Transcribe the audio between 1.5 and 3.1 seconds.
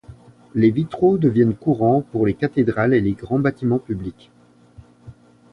courants pour les cathédrales et